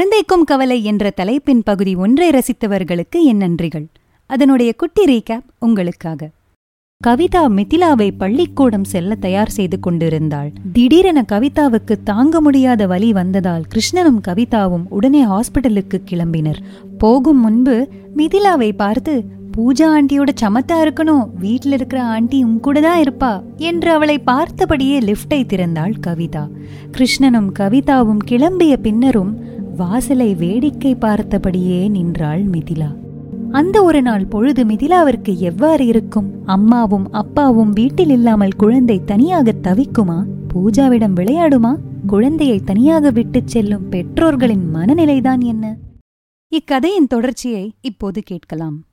குழந்தைக்கும் 0.00 0.44
கவலை 0.44 0.84
என்ற 0.84 1.10
தலைப்பின் 1.10 1.62
பகுதி 1.62 1.94
ஒன்றை 1.94 2.30
ரசித்தவர்களுக்கு 2.30 3.22
என் 3.24 3.36
நன்றிகள். 3.36 3.86
அதனுடைய 4.26 4.72
குட்டி 4.72 5.04
ரீகேப் 5.04 5.42
உங்களுக்காக. 5.58 6.30
கவிதா 7.06 7.42
மிதிலாவை 7.48 8.10
பள்ளிக்கூடம் 8.18 8.84
செல்ல 8.84 9.14
தயார் 9.14 9.50
செய்து 9.50 9.80
கொண்டிருந்தாள். 9.80 10.52
திடீரென 10.72 11.24
கவிதாவுக்கு 11.32 11.96
தாங்க 12.04 12.40
முடியாத 12.40 12.86
வழி 12.86 13.12
வந்ததால் 13.12 13.62
கிருஷ்ணனும் 13.74 14.20
கவிதாவும் 14.28 14.86
உடனே 14.88 15.24
ஹாஸ்பிட்டலுக்கு 15.24 16.00
கிளம்பினர். 16.10 16.58
போகும் 16.98 17.40
முன்பு 17.40 17.88
மிதிலாவை 18.16 18.72
பார்த்து 18.72 19.24
பூஜா 19.56 19.82
ஆண்டியோட 19.82 20.28
சமத்தா 20.40 20.82
இருக்கணும். 20.82 21.30
வீட்டில் 21.38 21.72
இருக்கிற 21.72 22.02
ஆண்டி 22.02 22.42
உன் 22.42 22.60
கூட 22.60 22.80
தான் 22.80 23.02
இருப்பா 23.02 23.42
என்று 23.56 23.92
அவளை 23.92 24.22
பார்த்தபடியே 24.26 25.00
லிஃப்டை 25.00 25.44
திறந்தாள் 25.44 25.92
கவிதா. 26.06 26.48
கிருஷ்ணனும் 26.92 27.52
கவிதாவும் 27.58 28.24
கிளம்பிய 28.28 28.76
பின்னரும் 28.76 29.49
வாசலை 29.80 30.34
வேடிக்கை 30.34 30.94
பார்த்தபடியே 30.94 31.90
நின்றாள் 31.90 32.44
மிதிலா. 32.46 32.88
அந்த 33.52 33.82
ஒரு 33.82 34.02
நாள் 34.02 34.26
பொழுது 34.26 34.64
மிதிலாவிற்கு 34.64 35.36
எவ்வாறு 35.36 35.86
இருக்கும்? 35.86 36.46
அம்மாவும் 36.46 37.12
அப்பாவும் 37.12 37.72
வீட்டில் 37.72 38.10
இல்லாமல் 38.10 38.56
குழந்தை 38.56 39.04
தனியாக 39.04 39.54
தவிக்குமா? 39.62 40.24
பூஜாவிடம் 40.54 41.16
விளையாடுமா? 41.16 41.72
குழந்தையை 42.06 42.58
தனியாக 42.60 43.10
விட்டுச் 43.10 43.48
செல்லும் 43.48 43.88
பெற்றோர்களின் 43.88 44.74
மனநிலைதான் 44.74 45.44
என்ன? 45.44 45.76
இக்கதையின் 46.48 47.06
தொடர்ச்சியை 47.06 47.74
இப்போது 47.80 48.22
கேட்கலாம். 48.22 48.84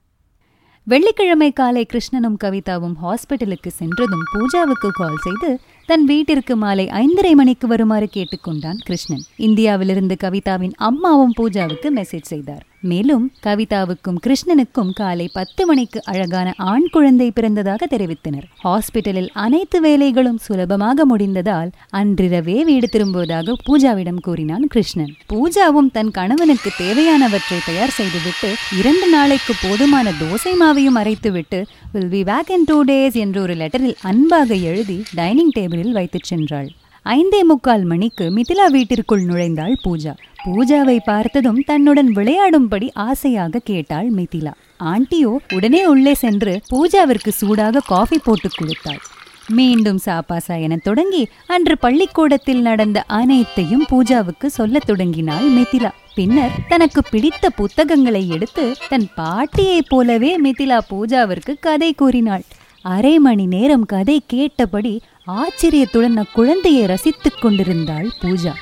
வெள்ளிக்கிழமை 0.84 1.52
காலை 1.52 1.86
கிருஷ்ணனும் 1.94 2.38
கவிதாவும் 2.44 2.96
ஹாஸ்பிட்டலுக்கு 3.04 3.68
சென்றதும் 3.68 4.26
பூஜாவுக்கு 4.34 4.90
கால் 4.94 5.22
செய்து 5.22 5.60
தன் 5.88 6.04
வீட்டிற்கு 6.04 6.56
மாலை 6.56 6.86
ஐந்தரை 6.88 7.32
மணிக்கு 7.34 7.68
வருமாறு 7.68 8.10
கேட்டுக்கொண்டான் 8.14 8.80
கிருஷ்ணன். 8.84 9.24
இந்தியாவிலிருந்து 9.36 10.16
கவிதாவின் 10.24 10.74
அம்மாவும் 10.76 11.34
பூஜாவுக்கு 11.38 11.90
மெசேஜ் 11.96 12.32
செய்தார். 12.32 12.66
மேலும் 12.82 13.32
கவிதாவுக்கும் 13.44 14.20
கிருஷ்ணனுக்கும் 14.28 14.94
காலை 14.94 15.30
பத்து 15.34 15.66
மணிக்கு 15.66 16.02
அழகான 16.06 16.54
ஆண் 16.58 16.88
குழந்தை 16.92 17.32
பிறந்ததாக 17.36 17.78
தெரிவித்தனர். 17.90 18.44
ஹாஸ்பிட்டலில் 18.64 19.28
அனைத்து 19.34 19.82
வேலைகளும் 19.82 20.36
சுலபமாக 20.36 21.18
முடிந்ததால் 21.18 21.72
அன்றிரவே 21.90 22.64
வீடு 22.64 22.88
திரும்புவதாக 22.88 23.56
பூஜாவிடம் 23.68 24.22
கூறினான் 24.22 24.68
கிருஷ்ணன். 24.68 25.14
பூஜாவும் 25.34 25.92
தன் 25.92 26.12
கணவனுக்கு 26.12 26.72
தேவையானவற்றை 26.78 27.58
தயார் 27.66 27.90
செய்துவிட்டு 27.90 28.56
இரண்டு 28.80 29.10
நாளைக்கு 29.10 29.54
போதுமான 29.62 30.12
தோசை 30.12 30.54
மாவையும் 30.62 31.00
அரைத்துவிட்டு 31.04 31.66
will 31.92 32.10
be 32.10 32.24
back 32.24 32.50
in 32.50 32.64
two 32.66 32.84
days 32.84 33.14
என்ற 33.14 33.42
ஒரு 33.42 33.54
லெட்டரில் 33.54 33.96
அன்பாக 34.02 34.56
எழுதி 34.56 35.04
டைனிங் 35.16 35.52
டேபிளில் 35.56 35.92
வைத்துச் 35.92 36.34
சென்றாள். 36.34 36.70
ஐந்தே 37.06 37.42
முக்கால் 37.44 37.84
மணிக்கு 37.84 38.26
மிதிலா 38.30 38.66
வீட்டிற்குள் 38.72 39.26
நுழைந்தாள் 39.26 39.74
பூஜா. 39.86 40.14
பூஜாவை 40.48 40.98
பார்த்ததும் 41.06 41.60
தன்னுடன் 41.62 42.10
விளையாடும்படி 42.16 42.90
ஆசையாக 42.94 43.60
கேட்டாள் 43.60 44.12
மிதிலா. 44.12 44.52
ஆண்டியோ 44.78 45.40
உடனே 45.54 45.86
உள்ளே 45.86 46.14
சென்று 46.14 46.62
பூஜாவிற்கு 46.70 47.32
சூடாக 47.40 47.80
காஃபி 47.80 48.18
போட்டு 48.18 48.50
கொடுத்தாள். 48.56 49.02
மீண்டும் 49.48 50.00
சாப்பாசா 50.06 50.62
என 50.62 50.76
தொடங்கி 50.76 51.28
அன்று 51.48 51.78
பள்ளிக்கூடத்தில் 51.78 52.62
நடந்த 52.62 53.04
அனைத்தையும் 53.08 53.86
பூஜாவுக்கு 53.92 54.46
சொல்லத் 54.46 54.86
தொடங்கினாள் 54.86 55.48
மிதிலா. 55.52 55.92
பின்னர் 56.16 56.56
தனக்கு 56.68 57.04
பிடித்த 57.12 57.50
புத்தகங்களை 57.50 58.30
எடுத்து 58.30 58.76
தன் 58.90 59.08
பாட்டியைப் 59.16 59.90
போலவே 59.90 60.32
மிதிலா 60.42 60.80
பூஜாவிற்கு 60.90 61.56
கதை 61.60 61.94
கூறினாள். 61.94 62.46
அரை 62.82 63.20
மணி 63.20 63.46
நேரம் 63.46 63.86
கதை 63.86 64.24
கேட்டபடி 64.28 65.02
ஆச்சரியத்துடன் 65.26 66.18
அக்குழந்தையை 66.18 66.86
ரசித்துக் 66.86 67.42
கொண்டிருந்தாள் 67.42 68.10
பூஜா. 68.22 68.54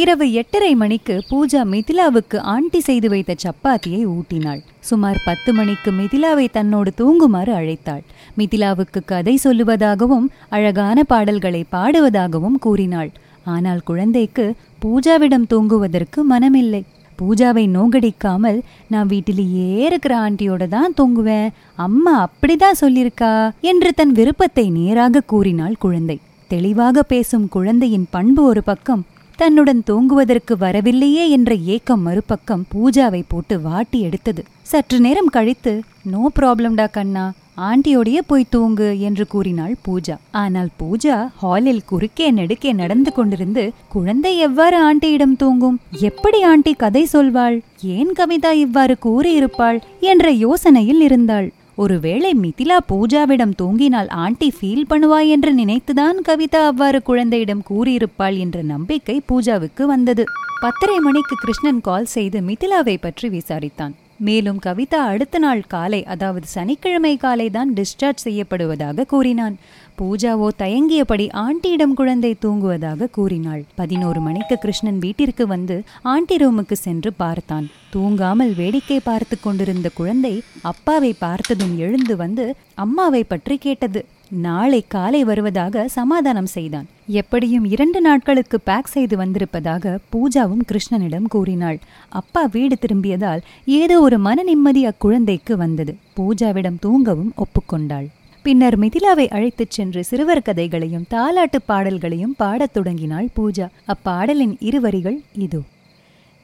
இரவு 0.00 0.26
எட்டரை 0.32 0.74
மணிக்கு 0.74 1.14
பூஜா 1.30 1.60
மிதிலாவுக்கு 1.72 2.38
ஆண்டி 2.52 2.80
செய்து 2.80 3.08
வைத்த 3.08 3.32
சப்பாத்தியை 3.44 4.02
ஊட்டினாள். 4.06 4.60
சுமார் 4.80 5.18
பத்து 5.24 5.50
மணிக்கு 5.52 5.90
மிதிலாவை 5.90 6.46
தன்னோடு 6.50 6.90
தூங்குமாறு 6.96 7.52
அழைத்தாள். 7.54 8.04
மிதிலாவுக்கு 8.38 9.00
கதை 9.04 9.34
சொல்லுவதாகவும் 9.44 10.26
அழகான 10.48 11.04
பாடல்களை 11.04 11.62
பாடுவதாகவும் 11.72 12.58
கூறினாள். 12.58 13.10
ஆனால் 13.44 13.82
குழந்தைக்கு 13.82 14.46
பூஜாவிடம் 14.84 15.46
தூங்குவதற்கு 15.46 16.22
மனமில்லை. 16.30 16.82
பூஜாவை 17.18 17.66
நோகடிக்காமல் 17.68 18.58
நான் 18.88 19.06
வீட்டிலேயே 19.06 19.70
இருக்கிற 19.86 20.14
ஆண்டியோட 20.16 20.68
தான் 20.68 20.94
தூங்குவேன். 21.00 21.48
அம்மா 21.86 22.16
அப்படிதான் 22.26 22.82
சொல்லியிருக்கா? 22.84 23.34
என்று 23.60 23.92
தன் 23.94 24.12
விருப்பத்தை 24.12 24.70
நேராக 24.70 25.20
கூறினாள் 25.20 25.76
குழந்தை. 25.78 26.18
தெளிவாக 26.48 27.02
பேசும் 27.02 27.48
குழந்தையின் 27.48 28.06
பண்பு 28.10 28.42
ஒரு 28.42 28.62
பக்கம். 28.62 29.02
தன்னுடன் 29.40 29.82
தூங்குவதற்கு 29.82 30.54
வரவில்லையே 30.56 31.22
என்ற 31.30 31.50
ஏக்கம் 31.74 32.02
மறுபக்கம் 32.06 32.64
பூஜாவை 32.72 33.20
போட்டு 33.28 33.60
வாட்டி 33.60 33.98
எடுத்தது. 34.00 34.42
சற்று 34.62 35.00
நேரம் 35.00 35.30
கழித்து 35.36 35.72
நோ 36.12 36.22
ப்ராப்ளம்டா 36.38 36.86
கண்ணா 36.90 37.24
ஆண்டியோடையே 37.68 38.20
போய் 38.26 38.50
தூங்கு 38.50 38.88
என்று 39.00 39.24
கூறினாள் 39.26 39.74
பூஜா. 39.86 40.16
ஆனால் 40.30 40.68
பூஜா 40.80 41.16
ஹாலில் 41.40 41.82
குறுக்கே 41.86 42.26
நெடுக்கே 42.30 42.72
நடந்து 42.72 43.12
கொண்டிருந்து 43.16 43.64
குழந்தை 43.88 44.32
எவ்வாறு 44.38 44.78
ஆண்டியிடம் 44.88 45.36
தூங்கும்? 45.36 45.80
எப்படி 46.10 46.42
ஆண்டி 46.42 46.74
கதை 46.74 47.08
சொல்வாள்? 47.12 47.56
ஏன் 47.96 48.12
கவிதா 48.18 48.52
இவ்வாறு 48.64 48.96
கூறியிருப்பாள்? 49.06 49.80
என்ற 50.00 50.32
யோசனையில் 50.46 51.02
இருந்தாள். 51.08 51.48
ஒருவேளை 51.82 52.30
மிதிலா 52.42 52.76
பூஜாவிடம் 52.88 53.54
தூங்கினால் 53.62 54.08
ஆண்டி 54.08 54.48
ஃபீல் 54.56 54.88
பண்ணுவாய் 54.90 55.28
என்று 55.28 55.50
நினைத்துதான் 55.54 56.18
கவிதா 56.28 56.60
அவ்வாறு 56.66 56.98
குழந்தையிடம் 57.02 57.62
கூறியிருப்பாள் 57.70 58.36
என்ற 58.38 58.58
நம்பிக்கை 58.62 59.16
பூஜாவுக்கு 59.28 59.84
வந்தது. 59.84 60.24
பத்தரை 60.60 60.98
மணிக்கு 60.98 61.36
கிருஷ்ணன் 61.36 61.80
கால் 61.80 62.12
செய்து 62.16 62.40
மிதிலாவை 62.40 62.96
பற்றி 63.00 63.28
விசாரித்தான். 63.28 63.94
மேலும் 64.28 64.58
கவிதா 64.66 65.00
அடுத்த 65.12 65.38
நாள் 65.38 65.62
காலை 65.74 66.00
அதாவது 66.04 66.46
சனிக்கிழமை 66.54 67.12
காலை 67.16 67.46
தான் 67.50 67.70
டிஸ்சார்ஜ் 67.74 68.24
செய்யப்படுவதாக 68.24 69.06
கூறினான். 69.12 69.56
பூஜாவோ 69.98 70.48
தயங்கியபடி 70.62 71.26
ஆண்டியிடம் 71.44 71.94
குழந்தை 71.94 72.32
தூங்குவதாக 72.44 73.08
கூறினாள். 73.16 73.62
பதினோரு 73.80 74.20
மணிக்கு 74.20 74.56
கிருஷ்ணன் 74.58 74.98
வீட்டிற்கு 74.98 75.46
வந்து 75.46 75.76
ஆண்டி 76.12 76.36
ரூமுக்கு 76.36 76.78
சென்று 76.86 77.12
பார்த்தான். 77.12 77.66
தூங்காமல் 77.94 78.54
வேடிக்கை 78.54 79.00
பார்த்து 79.00 79.36
கொண்டிருந்த 79.40 79.90
குழந்தை 79.94 80.34
அப்பாவை 80.72 81.12
பார்த்ததும் 81.26 81.74
எழுந்து 81.78 82.16
வந்து 82.16 82.46
அம்மாவை 82.74 83.22
பற்றி 83.24 83.56
கேட்டது. 83.66 84.02
நாளை 84.30 84.84
காலை 84.88 85.24
வருவதாக 85.24 85.88
சமாதானம் 85.88 86.46
செய்தான். 86.46 86.86
எப்படியும் 87.06 87.64
இரண்டு 87.64 88.00
நாட்களுக்கு 88.00 88.60
பேக் 88.60 88.86
செய்து 88.86 89.16
வந்திருப்பதாக 89.16 89.98
பூஜாவும் 90.12 90.60
கிருஷ்ணனிடம் 90.72 91.26
கூறினாள். 91.28 91.78
அப்பா 92.08 92.48
வீடு 92.52 92.78
திரும்பியதால் 92.78 93.40
ஏதோ 93.66 94.00
ஒரு 94.00 94.18
மன 94.18 94.42
நிம்மதி 94.42 94.86
அக்குழந்தைக்கு 94.86 95.52
வந்தது. 95.52 95.96
பூஜாவிடம் 96.16 96.78
தூங்கவும் 96.80 97.32
ஒப்புக்கொண்டாள். 97.34 98.06
பின்னர் 98.42 98.78
மிதிலாவை 98.78 99.28
அழைத்துச் 99.28 99.70
சென்று 99.70 100.04
சிறுவர் 100.04 100.42
கதைகளையும் 100.42 101.06
தாலாட்டு 101.10 101.56
பாடல்களையும் 101.66 102.34
பாடத் 102.36 102.74
தொடங்கினாள் 102.74 103.28
பூஜா. 103.36 103.68
அப்பாடலின் 103.88 104.56
இருவரிகள் 104.60 105.20
இதோ. 105.34 105.60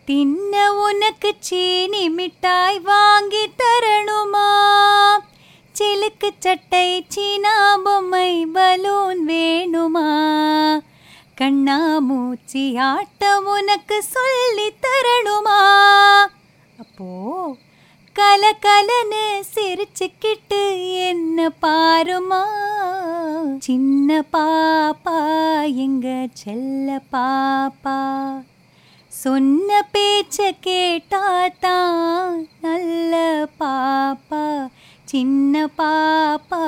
தின்ன 0.04 0.72
உனக்கு 0.72 1.34
சீனி 1.38 2.10
மிட்டாய் 2.10 2.80
வாங்கி 2.80 3.50
தரணுமா? 3.58 4.64
சிலுக்கு 5.78 6.32
சட்டை 6.38 7.04
சீனா 7.08 7.76
பொம்மை 7.76 8.46
பலூன் 8.46 9.26
வேணுமா? 9.26 10.08
கண்ணா 11.34 11.98
மூச்சி 11.98 12.78
ஆட்டம் 12.78 13.46
உனக்கு 13.46 14.02
சொல்லி 14.02 14.72
தரணுமா? 14.82 15.60
அப்போ 16.80 17.10
கல 18.14 18.52
கலன்னு 18.66 19.44
சிரிச்சுக்கிட்டு 19.54 20.92
என்ன 21.06 21.52
பாருமா? 21.62 22.44
சின்ன 23.58 24.24
பாப்பா 24.32 25.18
எங்க 25.74 26.26
செல்ல 26.32 27.00
பாப்பா. 27.12 27.98
சொன்ன 29.08 29.88
பேச்ச 29.92 30.50
கேட்டா 30.60 31.48
தான் 31.60 32.48
நல்ல 32.60 33.46
பாப்பா. 33.60 34.68
சின்ன 35.10 35.68
பாப்பா 35.78 36.62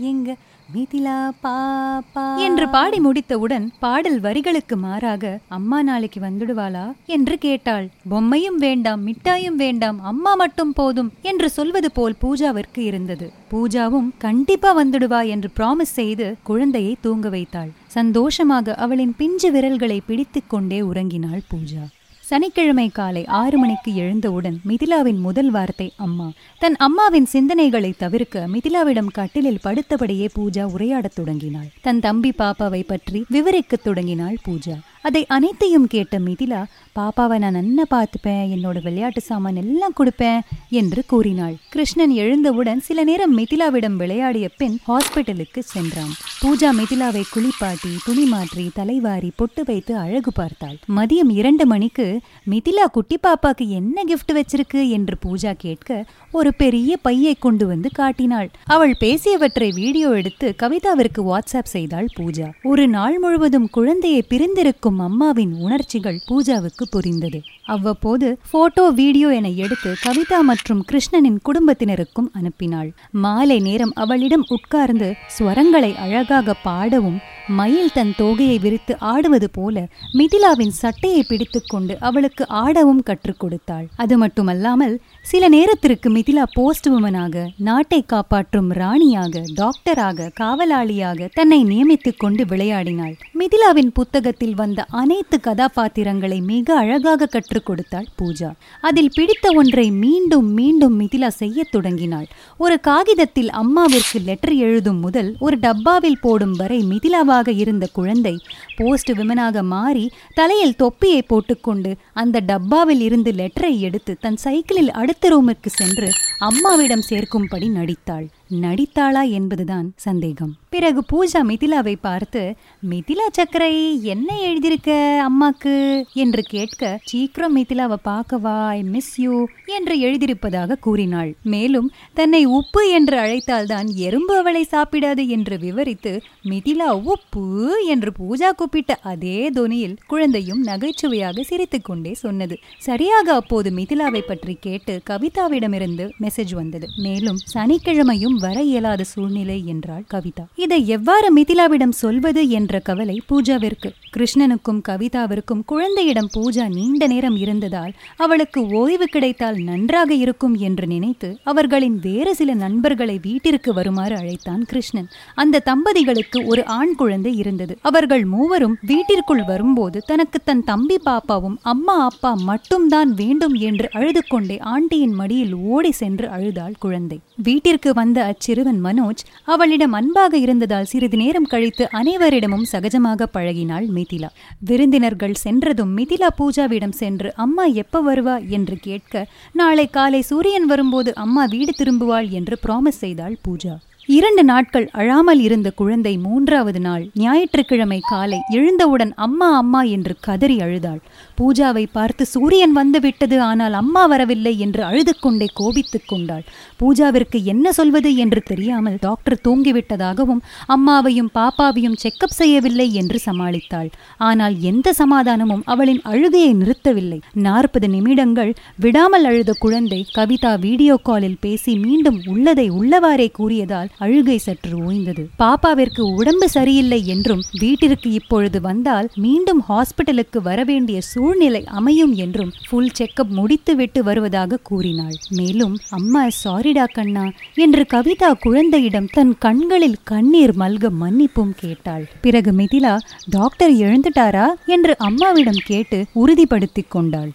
எங்க 0.00 0.36
மிதிலா 0.74 1.30
பாப்பா. 1.42 2.36
என்று 2.36 2.68
பாடி 2.68 2.98
முடித்தவுடன் 2.98 3.72
பாடல் 3.78 4.20
வரிகளுக்கு 4.20 4.76
மாறாக 4.76 5.38
அம்மா 5.48 5.82
நாளைக்கு 5.82 6.20
வந்துடுவாளா 6.20 6.84
என்று 7.06 7.38
கேட்டாள். 7.38 7.90
பொம்மையும் 8.10 8.56
வேண்டாம் 8.56 9.02
மிட்டாயும் 9.08 9.56
வேண்டாம் 9.56 10.02
அம்மா 10.02 10.34
மட்டும் 10.34 10.72
போதும் 10.72 11.12
என்று 11.22 11.50
சொல்வது 11.50 11.90
போல் 11.90 12.16
பூஜாவிற்கு 12.22 12.78
இருந்தது. 12.78 13.32
பூஜாவும் 13.50 14.10
கண்டிப்பா 14.18 14.82
வந்துடுவா 14.82 15.26
என்று 15.26 15.50
ப்ராமிஸ் 15.56 15.96
செய்து 16.00 16.36
குழந்தையை 16.42 16.96
தூங்க 17.00 17.28
வைத்தாள். 17.28 17.70
சந்தோஷமாக 17.86 18.74
அவளின் 18.74 19.14
பிஞ்சு 19.16 19.50
விரல்களை 19.52 20.00
பிடித்துக் 20.06 20.50
கொண்டே 20.50 20.80
உறங்கினாள் 20.80 21.44
பூஜா. 21.52 21.84
சனிக்கிழமை 22.24 22.88
காலை 22.88 23.24
ஆறு 23.24 23.58
மணிக்கு 23.58 23.94
எழுந்தவுடன் 23.94 24.60
மிதிலாவின் 24.68 25.18
முதல் 25.18 25.50
வார்த்தை 25.50 25.92
அம்மா. 25.96 26.30
தன் 26.58 26.76
அம்மாவின் 26.76 27.26
சிந்தனைகளை 27.32 27.92
தவிர்க்க 27.98 28.48
மிதிலாவிடம் 28.52 29.06
கட்டிலில் 29.12 29.58
படுத்தபடியே 29.64 30.28
பூஜா 30.36 30.64
உரையாடத் 30.64 31.14
தொடங்கினாள். 31.14 31.66
தன் 31.82 32.00
தம்பி 32.00 32.32
பாப்பாவை 32.38 32.84
பற்றி 32.86 33.24
விவரிக்கத் 33.28 33.84
தொடங்கினாள் 33.84 34.36
பூஜா. 34.46 34.78
அதை 35.08 35.22
அனைத்தையும் 35.36 35.86
கேட்ட 35.94 36.18
மிதிலா 36.26 36.60
பாப்பாவை 36.96 37.36
நான் 37.42 37.56
நன்னா 37.56 37.84
பார்த்துப்பேன் 37.90 38.42
என்னோட 38.54 38.76
விளையாட்டு 38.82 39.20
சாமான் 39.20 39.56
எல்லாம் 39.62 39.94
கொடுப்பேன் 39.98 40.44
என்று 40.80 41.00
கூறினாள். 41.06 41.54
கிருஷ்ணன் 41.72 42.14
எழுந்தவுடன் 42.22 42.80
சில 42.80 43.04
நேரம் 43.04 43.34
மிதிலாவிடம் 43.38 43.96
விளையாடிய 44.02 44.46
பின் 44.60 44.76
ஹாஸ்பிட்டலுக்கு 44.88 45.60
சென்றான். 45.72 46.12
பூஜா 46.42 46.70
மிதிலாவை 46.80 47.22
குளிப்பாட்டி 47.32 47.92
துணி 48.04 48.24
மாற்றி 48.24 48.64
தலைவாரி 48.74 49.30
பொட்டு 49.36 49.64
வைத்து 49.64 49.94
அழகு 49.96 50.32
பார்த்தாள். 50.32 50.76
மதியம் 50.98 51.32
இரண்டு 51.40 51.66
மணிக்கு 51.66 52.06
மிதிலா 52.50 52.86
குட்டி 52.96 53.18
பாப்பாக்கு 53.26 53.66
என்ன 53.80 54.04
கிஃப்ட் 54.10 54.32
வச்சிருக்கு? 54.38 54.82
என்று 54.88 55.16
பூஜா 55.26 55.54
கேட்க 55.56 56.04
ஒரு 56.38 56.52
பெரிய 56.54 56.92
பையை 56.96 57.34
கொண்டு 57.38 57.66
வந்து 57.66 57.90
காட்டினாள். 57.92 58.50
அவள் 58.76 58.94
பேசியவற்றை 59.00 59.70
வீடியோ 59.80 60.08
எடுத்து 60.20 60.46
கவிதாவிற்கு 60.62 61.20
வாட்ஸ்அப் 61.30 61.74
செய்தாள் 61.74 62.08
பூஜா. 62.16 62.48
ஒரு 62.62 62.86
நாள் 62.88 63.18
முழுவதும் 63.18 63.68
குழந்தையை 63.70 64.22
பிரிந்திருக்கும் 64.32 64.93
இருக்கும் 64.94 65.08
அம்மாவின் 65.08 65.52
உணர்ச்சிகள் 65.64 66.18
பூஜாவுக்கு 66.28 66.84
புரிந்தது. 66.90 67.38
அவ்வப்போது 67.64 68.38
போட்டோ 68.50 68.90
வீடியோ 68.90 69.28
என 69.34 69.48
எடுத்து 69.48 69.90
கவிதா 70.06 70.40
மற்றும் 70.40 70.84
கிருஷ்ணனின் 70.90 71.38
குடும்பத்தினருக்கும் 71.48 72.28
அனுப்பினாள். 72.38 72.90
மாலை 73.10 73.58
நேரம் 73.58 73.92
அவளிடம் 73.94 74.44
உட்கார்ந்து 74.48 75.14
ஸ்வரங்களை 75.36 75.92
அழகாக 75.96 76.54
பாடவும் 76.62 77.18
மயில் 77.48 77.94
தன் 77.94 78.12
தோகையை 78.18 78.60
விரித்து 78.60 78.98
ஆடுவது 78.98 79.50
போல 79.50 79.86
மிதிலாவின் 80.12 80.74
சட்டையை 80.82 81.22
பிடித்துக்கொண்டு 81.28 81.94
அவளுக்கு 82.00 82.48
ஆடவும் 82.48 83.02
கற்றுக் 83.02 83.40
கொடுத்தாள். 83.40 83.86
அது 83.96 84.18
மட்டுமல்லாமல் 84.18 84.94
சில 85.22 85.48
நேரத்திற்கு 85.48 86.10
மிதிலா 86.10 86.44
போஸ்ட் 86.52 86.88
உமனாக 86.88 87.44
நாட்டை 87.58 88.00
காப்பாற்றும் 88.02 88.70
ராணியாக 88.70 89.42
டாக்டராக 89.56 90.30
காவலாளியாக 90.40 91.28
தன்னை 91.32 91.60
நியமித்துக் 91.64 92.18
கொண்டு 92.18 92.44
விளையாடினாள். 92.44 93.14
மிதிலாவின் 93.38 93.92
புத்தகத்தில் 93.92 94.54
வந்த 94.54 94.83
அனைத்து 94.90 95.40
கதாபாத்திரங்களை 95.40 96.40
மிக 96.40 96.76
அழகாக 96.76 97.26
கற்றுக் 97.26 97.64
கொடுத்தாள் 97.64 98.06
பூஜா. 98.22 98.50
அதில் 98.80 99.10
பிடித்த 99.14 99.52
ஒன்றை 99.54 99.90
மீண்டும் 99.90 100.52
மீண்டும் 100.52 101.00
மிதிலா 101.00 101.26
செய்ய 101.26 101.64
தொடங்கினாள். 101.70 102.26
ஒரு 102.58 102.80
காகிதத்தில் 102.80 103.50
அம்மாவிற்கு 103.50 104.24
லெட்டர் 104.24 104.56
எழுதும் 104.56 105.00
முதல் 105.00 105.36
ஒரு 105.38 105.58
டப்பாவில் 105.58 106.20
போடும் 106.20 106.52
வரை 106.52 106.80
மிதிலாவாக 106.82 107.48
இருந்த 107.48 107.88
குழந்தை 107.92 108.40
போஸ்ட் 108.76 109.12
விமனாக 109.12 109.62
மாறி 109.62 110.10
தலையில் 110.34 110.76
தொப்பியை 110.76 111.22
போட்டுக்கொண்டு 111.22 111.94
அந்த 112.12 112.40
டப்பாவில் 112.46 113.00
இருந்து 113.00 113.32
லெட்டரை 113.32 113.78
எடுத்து 113.78 114.16
தன் 114.20 114.36
சைக்கிளில் 114.36 114.90
அடுத்த 114.90 115.28
ரூமிற்கு 115.28 115.70
சென்று 115.70 116.10
அம்மாவிடம் 116.46 117.02
சேர்க்கும்படி 117.10 117.66
நடித்தாள். 117.70 118.24
நடித்தாளா 118.62 119.30
என்பதுதான் 119.30 119.92
சந்தேகம். 119.96 120.56
பிறகு 120.68 121.00
பூஜா 121.12 121.40
மிதிலாவை 121.50 121.94
பார்த்து 122.00 122.56
மிதிலா 122.90 123.26
சக்கரை 123.38 124.00
என்ன 124.02 124.28
எழுதியிருக்க 124.40 124.90
அம்மாக்கு? 125.28 126.02
என்று 126.14 126.42
கேட்க 126.42 127.00
சீக்கிரம் 127.04 127.56
மிதிலாவை 127.56 127.98
பார்க்கவா 128.04 128.66
ஐ 128.68 128.82
மிஸ் 128.82 129.20
யூ 129.20 129.46
என்று 129.66 129.96
எழுதியிருப்பதாக 130.00 130.78
கூறினாள். 130.78 131.34
மேலும் 131.42 131.92
தன்னை 132.14 132.44
உப்பு 132.44 132.82
என்று 132.90 133.18
அழைத்தால்தான் 133.18 133.88
எறும்பு 133.94 134.36
அவளை 134.36 134.64
சாப்பிடாது 134.64 135.28
என்று 135.28 135.58
விவரித்து 135.58 136.22
மிதிலா 136.44 136.90
உப்பு? 137.14 137.46
என்று 137.86 138.12
பூஜா 138.20 138.50
கூப்பிட்ட 138.50 138.94
அதே 139.02 139.50
தொனியில் 139.50 139.96
குழந்தையும் 140.06 140.62
நகைச்சுவையாக 140.62 141.42
சிரித்துக் 141.42 141.84
கொண்டே 141.84 142.14
சொன்னது. 142.14 142.58
சரியாக 142.78 143.34
அப்போது 143.34 143.70
மிதிலாவை 143.70 144.20
பற்றி 144.20 144.56
கேட்டு 144.60 145.00
கவிதாவிடமிருந்து 145.10 146.06
மெசேஜ் 146.20 146.32
மெசேஜ் 146.34 146.54
வந்தது. 146.54 146.86
மேலும் 146.96 147.38
சனிக்கிழமையும் 147.54 148.36
வர 148.38 148.56
இயலாத 148.62 149.02
சூழ்நிலை 149.04 149.56
என்றாள் 149.66 150.04
கவிதா. 150.14 150.44
இதை 150.56 150.78
எவ்வாறு 150.88 151.28
மிதிலாவிடம் 151.36 151.94
சொல்வது 152.02 152.42
என்ற 152.48 152.78
கவலை 152.78 153.16
பூஜாவிற்கு 153.28 153.90
கிருஷ்ணனுக்கும் 154.16 154.80
கவிதாவிற்கும் 154.88 155.62
குழந்தையிடம் 155.64 156.30
பூஜா 156.34 156.64
நீண்ட 156.68 157.06
நேரம் 157.06 157.36
இருந்ததால் 157.36 157.92
அவளுக்கு 158.16 158.60
ஓய்வு 158.80 159.06
கிடைத்தால் 159.06 159.58
நன்றாக 159.62 160.10
இருக்கும் 160.14 160.56
என்று 160.58 160.86
நினைத்து 160.86 161.30
அவர்களின் 161.44 161.98
வேறு 161.98 162.34
சில 162.34 162.54
நண்பர்களை 162.54 163.16
வீட்டிற்கு 163.22 163.72
வருமாறு 163.72 164.16
அழைத்தான் 164.16 164.62
கிருஷ்ணன். 164.64 165.08
அந்த 165.34 165.62
தம்பதிகளுக்கு 165.70 166.40
ஒரு 166.46 166.64
ஆண் 166.78 166.94
குழந்தை 166.94 167.34
இருந்தது. 167.36 167.76
அவர்கள் 167.82 168.24
மூவரும் 168.24 168.76
வீட்டிற்குள் 168.86 169.44
வரும்போது 169.44 170.00
தனக்கு 170.06 170.40
தன் 170.44 170.64
தம்பி 170.64 170.98
பாப்பாவும் 171.06 171.56
அம்மா 171.62 171.96
அப்பா 172.04 172.32
மட்டும்தான் 172.50 173.12
வேண்டும் 173.14 173.54
என்று 173.68 173.88
அழுது 173.92 174.22
கொண்டே 174.26 174.58
ஆண்டியின் 174.74 175.14
மடியில் 175.14 175.54
ஓடி 175.54 175.90
சென்று 175.90 176.13
அழுதாள் 176.22 176.72
குழந்தை. 176.78 177.20
வீட்டிற்கு 177.36 177.94
வந்த 177.94 178.24
அச்சிறுவன் 178.24 178.84
மனோஜ் 178.84 179.22
அவளிடம் 179.44 179.92
அன்பாக 179.92 180.36
இருந்ததால் 180.36 180.84
சிறிது 180.84 181.16
நேரம் 181.16 181.44
கழித்து 181.44 181.88
அனைவரிடமும் 181.92 182.62
சகஜமாக 182.72 183.26
பழகினாள் 183.34 183.86
மிதிலா. 183.94 184.28
விருந்தினர்கள் 184.58 185.34
சென்றதும் 185.34 185.96
மிதிலா 185.96 186.26
பூஜாவிடம் 186.38 186.92
சென்று 186.92 187.32
அம்மா 187.36 187.64
எப்ப 187.64 188.14
வருவா? 188.14 188.48
என்று 188.48 188.76
கேட்க 188.80 189.26
நாளை 189.52 189.86
காலை 189.86 190.20
சூரியன் 190.20 190.66
வரும்போது 190.66 191.14
அம்மா 191.14 191.44
வீடு 191.44 191.72
திரும்புவாள் 191.78 192.28
என்று 192.28 192.58
ப்ராமிஸ் 192.66 193.02
செய்தாள் 193.04 193.38
பூஜா. 193.48 193.78
இரண்டு 194.08 194.42
நாட்கள் 194.44 194.86
அழாமல் 194.92 195.40
இருந்த 195.40 195.68
குழந்தை 195.70 196.12
மூன்றாவது 196.18 196.80
நாள் 196.80 197.04
ஞாயிற்றுக்கிழமை 197.14 197.98
காலை 198.02 198.38
எழுந்தவுடன் 198.50 199.12
அம்மா 199.16 199.48
அம்மா 199.56 199.80
என்று 199.82 200.14
கதறி 200.20 200.56
அழுதாள். 200.60 200.98
பூஜாவை 201.38 201.84
பார்த்து 201.92 202.24
சூரியன் 202.26 202.72
வந்துவிட்டது 202.72 203.36
ஆனால் 203.40 203.72
அம்மா 203.72 204.02
வரவில்லை 204.06 204.52
என்று 204.58 204.82
அழுது 204.84 205.14
கொண்டே 205.18 205.48
கோபித்துக் 205.54 206.08
கொண்டாள். 206.08 206.44
பூஜாவிற்கு 206.80 207.40
என்ன 207.44 207.72
சொல்வது 207.72 208.12
என்று 208.16 208.42
தெரியாமல் 208.42 208.98
டாக்டர் 209.00 209.38
தூங்கிவிட்டதாகவும் 209.44 210.42
அம்மாவையும் 210.66 211.30
பாப்பாவையும் 211.34 211.96
செக்கப் 211.96 212.36
செய்யவில்லை 212.36 212.88
என்று 212.94 213.20
சமாளித்தாள். 213.26 213.90
ஆனால் 214.18 214.60
எந்த 214.62 214.92
சமாதானமும் 214.92 215.64
அவளின் 215.64 216.02
அழுகையை 216.04 216.52
நிறுத்தவில்லை. 216.54 217.20
நாற்பது 217.32 217.88
நிமிடங்கள் 217.88 218.52
விடாமல் 218.76 219.24
அழுத 219.24 219.52
குழந்தை 219.58 220.06
கவிதா 220.14 220.54
வீடியோ 220.60 220.96
காலில் 221.02 221.40
பேசி 221.40 221.74
மீண்டும் 221.78 222.20
உள்ளதை 222.26 222.68
உள்ளவாறே 222.70 223.30
கூறியதால் 223.32 223.92
அழுகை 223.98 224.38
சற்று 224.38 224.92
ஓய்ந்தது. 224.92 225.26
பாப்பாவிற்கு 225.38 226.00
உடம்பு 226.00 226.48
சரியில்லை 226.48 227.06
என்றும் 227.06 227.42
வீட்டிற்கு 227.52 228.12
இப்பொழுது 228.12 228.60
வந்தால் 228.60 229.10
மீண்டும் 229.14 229.64
ஹாஸ்பிட்டலுக்கு 229.68 230.42
வரவேண்டிய 230.42 231.00
சூழ்நிலை 231.00 231.64
அமையும் 231.64 232.14
என்றும் 232.14 232.52
ஃபுல் 232.68 232.90
செக்கப் 232.98 233.28
முடித்துவிட்டு 233.28 234.04
வருவதாக 234.04 234.58
கூறினாள். 234.62 235.14
மேலும் 235.28 235.78
அம்மா 235.90 236.26
சாரிடா 236.44 236.84
கண்ணா 236.92 237.30
என்று 237.54 237.86
கவிதா 237.92 238.32
குழந்தையிடம் 238.40 239.06
தன் 239.06 239.38
கண்களில் 239.38 239.96
கண்ணீர் 240.04 240.56
மல்க 240.56 240.88
மன்னிப்பும் 241.00 241.52
கேட்டாள். 241.56 242.08
பிறகு 242.20 242.52
மிதிலா 242.52 242.98
டாக்டர் 243.30 243.72
எழுந்துட்டாரா? 243.72 244.46
என்று 244.66 244.98
அம்மாவிடம் 244.98 245.60
கேட்டு 245.64 246.04
உறுதிப்படுத்திக் 246.12 246.90
கொண்டாள். 246.90 247.30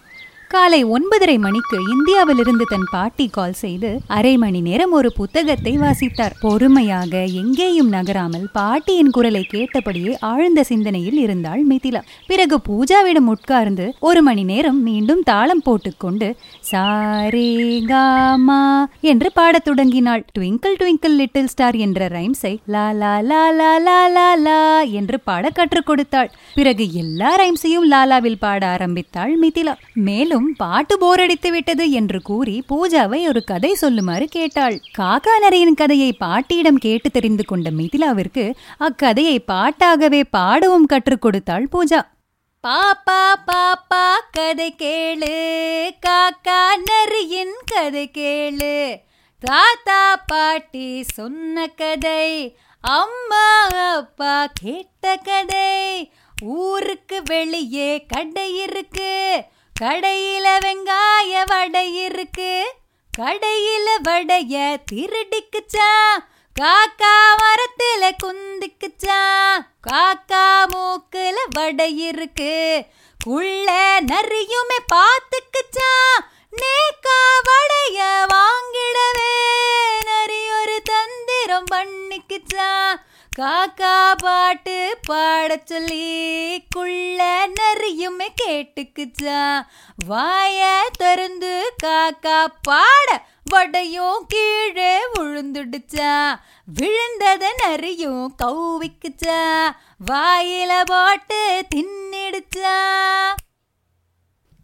காலை 0.53 0.85
ஒன்பதரை 0.85 1.39
மணிக்கு 1.39 1.77
இந்தியாவிலிருந்து 1.91 2.65
தன் 2.69 2.85
பாட்டி 2.91 3.27
கால் 3.27 3.53
செய்து 3.53 3.89
அரை 4.07 4.37
மணி 4.37 4.61
நேரம் 4.61 4.91
ஒரு 4.91 5.13
புத்தகத்தை 5.13 5.77
வாசித்தார். 5.77 6.35
பொறுமையாக 6.39 7.23
எங்கேயும் 7.23 7.89
நகராமல் 7.89 8.47
பாட்டியின் 8.53 9.09
குரலை 9.09 9.43
கேட்டபடியே 9.43 10.17
ஆழ்ந்த 10.19 10.63
சிந்தனையில் 10.63 11.17
இருந்தாள் 11.17 11.67
மிதிலா. 11.67 12.01
பிறகு 12.27 12.59
பூஜாவிடம் 12.69 13.29
உட்கார்ந்து 13.33 13.85
ஒரு 13.99 14.21
மணி 14.21 14.43
நேரம் 14.43 14.81
மீண்டும் 14.83 15.21
தாளம் 15.23 15.61
போட்டுக்கொண்டு 15.61 16.35
சாரே 16.71 17.85
காமா 17.85 18.87
என்று 19.01 19.31
பாடத் 19.31 19.63
தொடங்கினாள். 19.63 20.25
ட்விங்கிள் 20.39 20.79
ட்விங்கிள் 20.81 21.15
லிட்டில் 21.15 21.47
ஸ்டார் 21.47 21.75
என்ற 21.75 22.07
ரைம்ஸை 22.07 22.57
லா 22.65 22.91
லா 22.91 23.19
லா 23.19 23.49
லா 23.51 23.77
லா 23.77 24.07
லா 24.07 24.33
லா 24.33 24.81
என்று 24.81 25.19
பாட 25.19 25.49
கற்றுக் 25.49 25.85
கொடுத்தாள். 25.85 26.31
பிறகு 26.55 26.93
எல்லா 26.93 27.37
ரைம்ஸையும் 27.39 27.87
லாலாவில் 27.91 28.39
பாட 28.39 28.67
ஆரம்பித்தாள் 28.67 29.39
மிதிலா. 29.39 29.75
மேலும் 29.93 30.37
பாட்டு 30.47 30.97
போரடித்து 30.97 31.51
விட்டது 31.51 31.91
என்று 31.91 32.21
கூறி 32.21 32.63
பூஜாவை 32.69 33.27
ஒரு 33.27 33.43
கதை 33.43 33.77
சொல்லுமாறு 33.81 34.23
கேட்டாள். 34.23 34.79
காக்கா 34.97 35.39
நரையின் 35.41 35.73
கதையை 35.73 36.13
பாட்டியிடம் 36.13 36.77
கேட்டு 36.77 37.11
தெரிந்து 37.11 37.45
கொண்ட 37.45 37.71
மிதிலாவிற்கு 37.71 38.53
அக்கதையை 38.79 39.37
பாட்டாகவே 39.47 40.23
பாடவும் 40.31 40.85
கற்றுக் 40.85 41.21
கொடுத்தாள் 41.21 41.67
பூஜா. 41.71 42.01
பாப்பா 42.67 43.33
பாப்பா 43.47 44.11
கதை 44.31 44.75
கேளு. 44.77 45.89
காக்கா 46.07 46.65
நரியின் 46.85 47.55
கதை 47.65 48.11
கேளு. 48.13 48.95
தாத்தா 49.39 50.23
பாட்டி 50.27 51.03
சொன்ன 51.03 51.67
கதை. 51.67 52.57
அம்மா 52.81 53.67
அப்பா 53.95 54.47
கேட்ட 54.61 55.15
கதை. 55.15 56.11
ஊருக்கு 56.41 57.21
வெளியே 57.25 58.05
கடை 58.07 58.57
இருக்கு. 58.57 59.43
கடையில 59.81 60.57
வெங்காய 60.59 61.43
வடை 61.45 62.03
இருக்கு. 62.03 62.73
கடையில 63.17 63.85
வடைய 64.03 64.77
திருடிக்குச்சா. 64.91 66.17
காக்கா 66.61 67.35
மரத்துல 67.41 68.11
குந்திக்குச்சா. 68.23 69.53
காக்கா 69.91 70.65
மூக்குல 70.73 71.35
வடை 71.49 71.99
இருக்கு. 71.99 72.85
உள்ள 73.25 73.99
நரியுமே 74.01 74.79
பாத்துக்குச்சா. 74.95 76.19
நேக்கா 76.51 77.21
வடைய 77.43 78.25
வாங்கிடவே. 78.33 79.37
நரி 80.05 80.49
ஒரு 80.61 80.81
தந்திரம் 80.83 81.65
பண்ணிக்குச்சா. 81.73 82.95
காக்கா 83.39 84.13
பாட்டு 84.17 84.97
பாட 85.07 85.57
சொல்லி 85.65 86.05
குள்ள 86.69 87.47
நரியுமே 87.57 88.27
கேட்டுக்குச்சா. 88.41 89.61
வாய 90.09 90.59
திறந்து 90.97 91.73
காக்கா 91.83 92.45
பாட 92.61 93.07
வடையும் 93.43 94.25
கீழே 94.27 94.97
விழுந்துடுச்சா 95.13 96.11
விழுந்தத 96.79 97.45
நரியும் 97.61 98.35
கௌவிக்குச்சா 98.43 99.39
வாயில 100.11 100.81
போட்டு 100.85 101.65
தின்னிடுச்சா. 101.75 102.75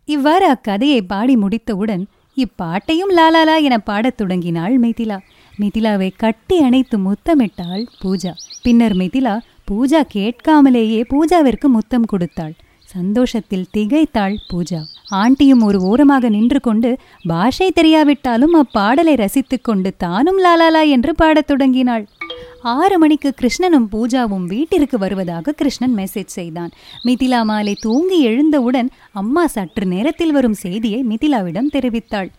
இவ்வாறு 0.05 0.47
அக்கதையை 0.51 1.01
பாடி 1.07 1.35
முடித்தவுடன் 1.35 2.05
இப்பாட்டையும் 2.37 3.15
லாலாலா 3.17 3.61
என 3.61 3.77
பாடத் 3.77 4.17
தொடங்கினாள் 4.17 4.79
மிதிலா. 4.79 5.17
மிதிலாவை 5.61 6.11
கட்டி 6.17 6.59
அணைத்து 6.59 6.97
முத்தமிட்டாள் 6.97 7.85
பூஜா. 8.03 8.31
பின்னர் 8.63 8.95
மிதிலா 8.95 9.39
பூஜா 9.71 10.01
கேட்காமலேயே 10.13 11.01
பூஜாவிற்கு 11.09 11.67
முத்தம் 11.67 12.05
கொடுத்தாள். 12.05 12.53
சந்தோஷத்தில் 12.85 13.65
திகைத்தாள் 13.77 14.35
பூஜா. 14.49 14.81
ஆண்டியும் 15.11 15.63
ஒரு 15.63 15.81
ஓரமாக 15.81 16.29
நின்று 16.29 16.59
கொண்டு 16.59 16.97
பாஷை 17.23 17.71
தெரியாவிட்டாலும் 17.75 18.55
அப்பாடலை 18.61 19.15
ரசித்து 19.15 19.61
கொண்டு 19.61 19.93
தானும் 19.97 20.43
லாலாலா 20.43 20.89
என்று 20.89 21.15
பாடத் 21.15 21.47
தொடங்கினாள். 21.47 22.07
ஆறு 22.61 22.99
மணிக்கு 22.99 23.33
கிருஷ்ணனும் 23.41 23.89
பூஜாவும் 23.91 24.45
வீட்டிற்கு 24.45 24.97
வருவதாக 24.97 25.51
கிருஷ்ணன் 25.51 25.95
மெசேஜ் 25.95 26.35
செய்தான். 26.37 26.71
மிதிலா 27.03 27.43
மாலை 27.43 27.77
தூங்கி 27.81 28.21
எழுந்தவுடன் 28.21 28.89
அம்மா 29.11 29.47
சற்று 29.47 29.85
நேரத்தில் 29.85 30.31
வரும் 30.31 30.53
செய்தியை 30.53 31.03
மிதிலாவிடம் 31.03 31.73
தெரிவித்தாள். 31.73 32.29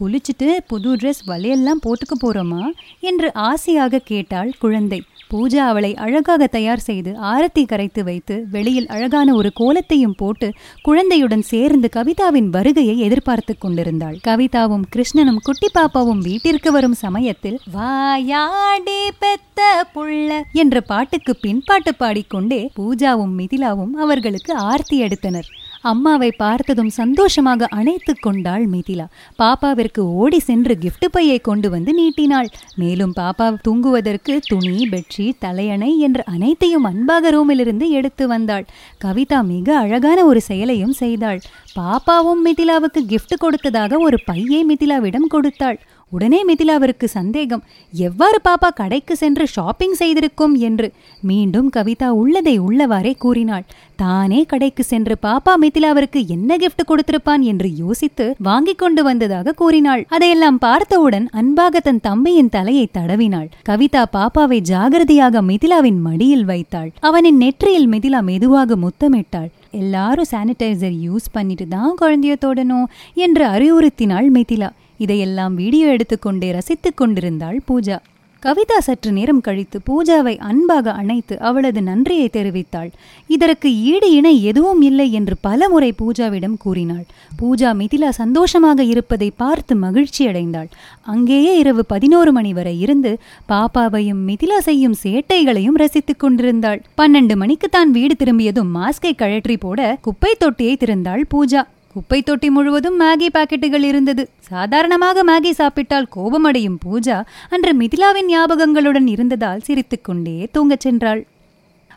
குளிச்சுட்டு 0.00 0.56
புது 0.66 0.96
ட்ரெஸ் 0.96 1.22
வலையெல்லாம் 1.26 1.82
போட்டுக்க 1.86 2.14
போறோமா? 2.22 2.62
என்று 3.00 3.34
ஆசையாக 3.34 3.98
கேட்டாள் 3.98 4.52
குழந்தை. 4.58 5.02
பூஜா 5.30 5.56
அவளை 5.56 5.94
அழகாக 5.94 6.46
தயார் 6.46 6.78
செய்து 6.78 7.12
ஆரத்தி 7.12 7.66
கரைத்து 7.66 8.04
வைத்து 8.04 8.44
வெளியில் 8.50 8.86
அழகான 8.86 9.34
ஒரு 9.34 9.52
கோலத்தையும் 9.60 10.16
போட்டு 10.16 10.52
குழந்தையுடன் 10.82 11.42
சேர்ந்து 11.42 11.88
கவிதாவின் 11.96 12.48
வருகையை 12.48 12.98
எதிர்பார்த்து 12.98 13.58
கொண்டிருந்தாள். 13.58 14.18
கவிதாவும் 14.26 14.82
கிருஷ்ணனும் 14.96 15.42
குட்டி 15.42 15.68
பாப்பாவும் 15.74 16.18
வீட்டிற்கு 16.18 16.72
வரும் 16.72 16.92
சமயத்தில் 16.92 17.60
வாயாடி 17.72 19.10
பெத்த 19.18 19.86
புள்ள 19.94 20.42
என்ற 20.52 20.80
பாட்டுக்கு 20.80 21.36
பின்பாட்டு 21.36 21.94
பாடிக்கொண்டே 21.94 22.70
பூஜாவும் 22.76 23.34
மிதிலாவும் 23.38 23.90
அவர்களுக்கு 23.90 24.54
ஆர்த்தி 24.54 24.98
எடுத்தனர். 24.98 25.46
அம்மாவை 25.90 26.30
பார்த்ததும் 26.30 26.90
சந்தோஷமாக 26.90 27.66
அணைத்து 27.66 28.12
கொண்டாள் 28.20 28.68
மிதிலா. 28.68 29.06
பாப்பாவிற்கு 29.38 29.98
ஓடி 29.98 30.38
சென்று 30.38 30.78
கிஃப்ட் 30.80 31.06
பையை 31.10 31.38
கொண்டு 31.38 31.70
வந்து 31.70 31.92
நீட்டினாள். 31.94 32.48
மேலும் 32.74 33.12
பாப்பா 33.16 33.56
தூங்குவதற்கு 33.62 34.40
துணி 34.46 34.88
பெட்ஷீட் 34.88 35.38
தலையணை 35.38 35.98
என்ற 35.98 36.22
அனைத்தையும் 36.26 36.84
அன்பாக 36.84 37.30
ரூமிலிருந்து 37.30 37.88
எடுத்து 37.88 38.26
வந்தாள். 38.28 38.66
கவிதா 39.04 39.44
மிக 39.44 39.76
அழகான 39.78 40.24
ஒரு 40.24 40.40
செயலையும் 40.40 40.92
செய்தாள். 40.92 41.40
பாப்பாவும் 41.78 42.42
மிதிலாவுக்கு 42.44 43.02
கிஃப்ட் 43.08 43.36
கொடுத்ததாக 43.38 43.98
ஒரு 43.98 44.20
பையை 44.24 44.64
மிதிலாவிடம் 44.64 45.28
கொடுத்தாள். 45.28 45.80
உடனே 46.10 46.44
மிதிலாவிற்கு 46.44 47.04
சந்தேகம். 47.04 47.62
எவ்வாறு 47.92 48.38
பாப்பா 48.44 48.68
கடைக்கு 48.74 49.16
சென்று 49.16 49.46
ஷாப்பிங் 49.46 49.92
செய்திருக்கும் 49.92 50.54
என்று. 50.54 50.92
மீண்டும் 51.20 51.70
கவிதா 51.70 52.08
உள்ளதை 52.08 52.60
உள்ளவாறே 52.60 53.14
கூறினாள். 53.18 53.64
தானே 53.96 54.44
கடைக்கு 54.44 54.84
சென்று 54.84 55.16
பாப்பா 55.22 55.52
மிதிலாவிற்கு 55.60 56.26
என்ன 56.26 56.56
கிஃப்ட் 56.56 56.88
கொடுத்திருப்பான் 56.88 57.40
என்று 57.40 57.76
யோசித்து 57.76 58.36
வாங்கி 58.38 58.74
கொண்டு 58.74 59.02
வந்ததாக 59.02 59.52
கூறினாள். 59.52 60.06
அதையெல்லாம் 60.08 60.58
பார்த்தவுடன் 60.58 61.28
அன்பாக 61.30 61.80
தன் 61.80 62.00
தம்பியின் 62.00 62.48
தலையை 62.48 62.88
தடவினாள். 62.92 63.48
கவிதா 63.68 64.04
பாப்பாவை 64.12 64.60
ஜாகிரதையாக 64.70 65.42
மிதிலாவின் 65.42 66.00
மடியில் 66.00 66.44
வைத்தாள். 66.44 66.92
அவனின் 67.00 67.36
நெற்றியில் 67.36 67.88
மிதிலா 67.88 68.22
மெதுவாக 68.22 68.76
முத்தமிட்டாள். 68.76 69.50
எல்லாரும் 69.70 70.30
சானிடைசர் 70.30 70.96
யூஸ் 71.06 71.28
பண்ணிட்டு 71.32 71.68
தான் 71.68 71.94
குழந்தைய 72.00 72.36
தொடணும் 72.36 72.86
என்று 73.14 73.46
அறிவுறுத்தினாள் 73.46 74.30
மிதிலா. 74.30 74.70
இதையெல்லாம் 74.98 75.54
வீடியோ 75.54 75.86
எடுத்துக்கொண்டே 75.88 76.50
ரசித்துக் 76.52 76.96
கொண்டிருந்தாள் 76.96 77.60
பூஜா. 77.70 77.98
கவிதா 78.42 78.78
சற்று 78.78 79.10
நேரம் 79.12 79.40
கழித்து 79.40 79.78
பூஜாவை 79.88 80.32
அன்பாக 80.38 80.92
அணைத்து 80.92 81.34
அவளது 81.38 81.82
நன்றியை 81.82 82.28
தெரிவித்தாள். 82.32 82.90
இதற்கு 83.26 83.68
ஈடு 83.90 84.08
இணை 84.12 84.32
எதுவும் 84.44 84.82
இல்லை 84.82 85.12
என்று 85.12 85.34
பலமுறை 85.40 85.94
பூஜாவிடம் 86.00 86.56
கூறினாள். 86.64 87.06
பூஜா 87.40 87.70
மிதிலா 87.80 88.08
சந்தோஷமாக 88.08 88.84
இருப்பதை 88.84 89.30
பார்த்து 89.36 89.74
மகிழ்ச்சியடைந்தாள் 89.76 90.68
அங்கேயே 91.02 91.58
இரவு 91.58 91.84
பதினோரு 91.84 92.32
மணி 92.32 92.52
வரை 92.52 92.80
இருந்து 92.80 93.18
பாப்பாவையும் 93.48 94.22
மிதிலா 94.28 94.58
செய்யும் 94.58 94.98
சேட்டைகளையும் 95.02 95.80
ரசித்துக் 95.84 96.22
கொண்டிருந்தாள். 96.24 96.82
பன்னெண்டு 97.00 97.36
மணிக்கு 97.36 97.68
தான் 97.68 97.90
வீடு 97.90 98.16
திரும்பியதும் 98.16 98.74
மாஸ்கை 98.76 99.14
கழற்றி 99.14 99.56
போட 99.56 99.98
குப்பை 100.00 100.34
தொட்டியை 100.38 100.76
திறந்தாள் 100.76 101.24
பூஜா. 101.34 101.62
குப்பை 101.94 102.22
தொட்டி 102.22 102.50
முழுவதும் 102.50 103.00
மேகி 103.00 103.28
பாக்கெட்டுகள் 103.34 103.82
இருந்தது. 103.82 104.30
சாதாரணமாக 104.40 105.24
மேகி 105.24 105.50
சாப்பிட்டால் 105.50 106.08
கோபமடையும் 106.16 106.78
பூஜா 106.86 107.24
அன்று 107.50 107.72
மிதிலாவின் 107.74 108.30
ஞாபகங்களுடன் 108.30 109.06
இருந்ததால் 109.06 109.60
சிரித்துக்கொண்டே 109.60 110.48
தூங்கச் 110.52 110.86
சென்றாள். 110.86 111.22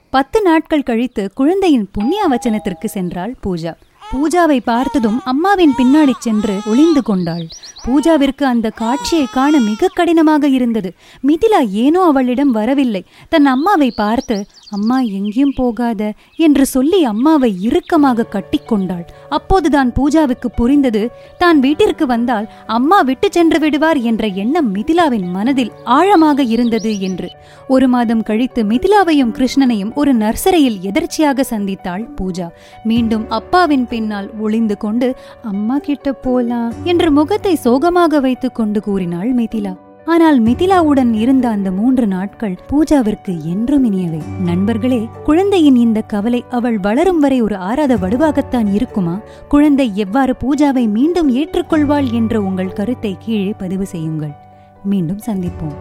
பத்து 0.09 0.41
நாட்கள் 0.41 0.83
கழித்து 0.83 1.31
குழந்தையின் 1.33 1.89
புண்ணிய 1.91 2.27
வச்சனத்திற்கு 2.29 2.87
சென்றாள் 2.93 3.33
பூஜா. 3.43 3.73
பூஜாவை 4.11 4.59
பார்த்ததும் 4.63 5.21
அம்மாவின் 5.23 5.73
பின்னாடி 5.77 6.13
சென்று 6.19 6.59
ஒளிந்து 6.65 7.03
கொண்டாள். 7.03 7.47
பூஜாவிற்கு 7.87 8.43
அந்த 8.51 8.67
காட்சியை 8.81 9.25
காண 9.35 9.59
மிக 9.67 9.89
கடினமாக 9.97 10.47
இருந்தது. 10.57 10.89
மிதிலா 11.27 11.59
ஏனோ 11.83 12.01
அவளிடம் 12.11 12.51
வரவில்லை. 12.57 13.01
தன் 13.33 13.47
அம்மாவை 13.55 13.89
பார்த்து 14.01 14.37
அம்மா 14.75 14.95
எங்கேயும் 15.17 15.53
போகாத 15.59 16.01
என்று 16.45 16.63
சொல்லி 16.73 16.99
அம்மாவை 17.11 17.49
இறுக்கமாக 17.67 18.25
கட்டிக்கொண்டாள் 18.33 19.05
அப்போதுதான் 19.37 19.89
பூஜாவுக்கு 19.97 20.47
புரிந்தது 20.59 21.03
தான் 21.41 21.59
வீட்டிற்கு 21.65 22.05
வந்தால் 22.05 22.47
அம்மா 22.77 22.97
விட்டு 23.09 23.27
சென்று 23.37 23.59
விடுவார் 23.63 23.99
என்ற 24.09 24.23
எண்ணம் 24.43 24.69
மிதிலாவின் 24.75 25.27
மனதில் 25.35 25.71
ஆழமாக 25.97 26.43
இருந்தது 26.55 26.91
என்று. 27.09 27.29
ஒரு 27.75 27.87
மாதம் 27.93 28.25
கழித்து 28.29 28.63
மிதிலாவையும் 28.73 29.33
கிருஷ்ணனையும் 29.37 29.93
ஒரு 30.01 30.13
நர்சரியில் 30.23 30.77
எதர்ச்சியாக 30.89 31.45
சந்தித்தாள் 31.53 32.03
பூஜா. 32.19 32.49
மீண்டும் 32.91 33.25
அப்பாவின் 33.39 33.87
பின்னால் 33.93 34.29
ஒளிந்து 34.45 34.77
கொண்டு 34.77 35.09
அம்மா 35.53 35.77
கிட்ட 35.87 36.07
போலாம் 36.25 36.73
என்று 36.91 37.09
முகத்தை 37.11 37.55
சோகமாக 37.77 38.19
வைத்துக் 38.19 38.55
கொண்டு 38.55 38.79
கூறினாள் 38.81 39.35
மிதிலா. 39.35 39.71
ஆனால் 40.05 40.37
மிதிலாவுடன் 40.43 41.13
இருந்த 41.13 41.49
அந்த 41.49 41.71
மூன்று 41.71 42.07
நாட்கள் 42.07 42.55
பூஜாவிற்கு 42.69 43.33
என்றும் 43.43 43.85
இனியவை. 43.91 44.21
நண்பர்களே 44.43 44.99
குழந்தையின் 45.23 45.75
இந்த 45.75 46.01
கவலை 46.01 46.43
அவள் 46.49 46.77
வளரும் 46.77 47.19
வரை 47.19 47.41
ஒரு 47.41 47.55
ஆறாத 47.55 47.95
வடுவாகத்தான் 47.95 48.73
இருக்குமா? 48.73 49.15
குழந்தை 49.47 49.91
எவ்வாறு 49.95 50.35
பூஜாவை 50.43 50.85
மீண்டும் 50.89 51.29
ஏற்றுக்கொள்வாள் 51.35 52.09
என்ற 52.11 52.41
உங்கள் 52.41 52.73
கருத்தை 52.73 53.15
கீழே 53.19 53.53
பதிவு 53.57 53.85
செய்யுங்கள். 53.85 54.33
மீண்டும் 54.83 55.21
சந்திப்போம். 55.25 55.77